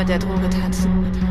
[0.00, 1.29] Mit der Droge tanzen.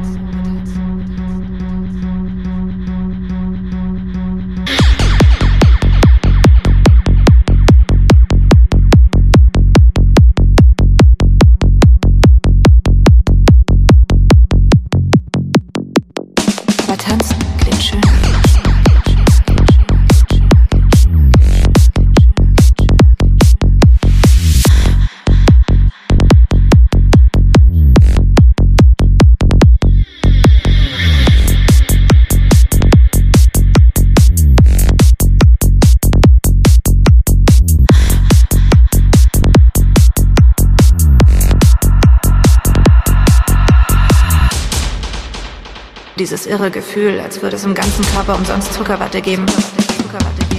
[46.30, 49.47] Dieses irre Gefühl, als würde es im ganzen Körper umsonst Zuckerwatte geben.
[49.47, 50.59] Zuckerwatte geben.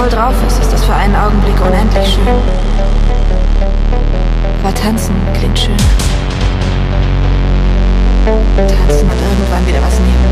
[0.00, 2.26] Voll drauf ist, ist das für einen Augenblick unendlich schön.
[4.62, 5.76] Aber tanzen klingt schön.
[8.56, 10.24] Tanzen und irgendwann wieder was nehmen.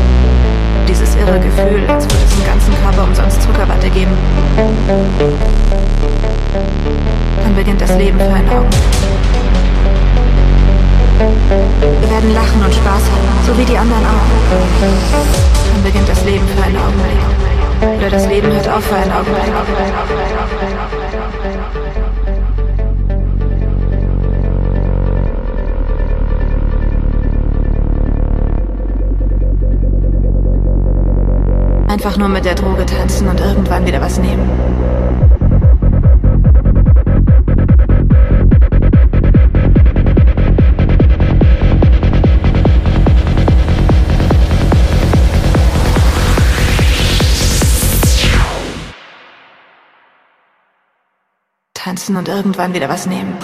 [0.87, 4.11] Dieses irre Gefühl, als würde es im ganzen Körper umsonst Zuckerwatte geben.
[7.43, 8.79] Dann beginnt das Leben für einen Augenblick.
[12.01, 14.29] Wir werden lachen und Spaß haben, so wie die anderen auch.
[15.73, 17.58] Dann beginnt das Leben für einen Augenblick.
[17.81, 19.53] Oder das Leben hört auf für einen Augenblick.
[31.87, 35.08] Einfach nur mit der Droge tanzen und irgendwann wieder was nehmen.
[51.79, 53.37] Tanzen und irgendwann wieder was nehmen.